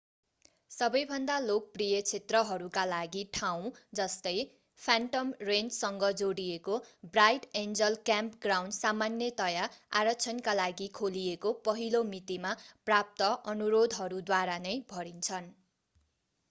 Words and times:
सबैभन्दा 0.71 1.33
लोकप्रिय 1.41 1.97
क्षेत्रहरूका 2.03 2.85
लागि 2.91 3.21
ठाउँ 3.33 3.67
जस्तै 3.99 4.31
फ्यान्टम 4.81 5.33
रेन्चसँग 5.49 6.05
जोडिएको 6.15 6.77
ब्राइट 7.11 7.45
एन्जल 7.61 7.99
क्याम्पग्राउन्ड 8.05 8.77
सामान्यतया 8.77 9.67
आरक्षणका 10.01 10.55
लागि 10.61 10.87
खोलिएको 10.95 11.51
पहिलो 11.63 12.03
मितिमा 12.09 12.55
प्राप्त 12.87 13.29
अनुरोधहरूद्वारा 13.53 14.57
नै 14.65 14.73
भरिन्छन् 14.89 15.53